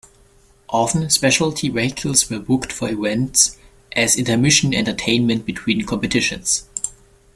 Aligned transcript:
Often, 0.69 1.11
specialty 1.11 1.69
vehicles 1.69 2.27
were 2.27 2.39
booked 2.39 2.73
for 2.73 2.89
events 2.89 3.55
as 3.95 4.15
intermission 4.17 4.73
entertainment 4.73 5.45
between 5.45 5.85
competitions. 5.85 6.63